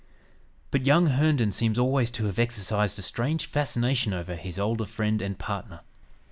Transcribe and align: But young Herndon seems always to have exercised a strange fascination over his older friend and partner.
But 0.71 0.87
young 0.87 1.05
Herndon 1.05 1.51
seems 1.51 1.77
always 1.77 2.09
to 2.09 2.25
have 2.25 2.39
exercised 2.39 2.97
a 2.97 3.03
strange 3.03 3.45
fascination 3.45 4.13
over 4.13 4.35
his 4.35 4.57
older 4.57 4.85
friend 4.85 5.21
and 5.21 5.37
partner. 5.37 5.81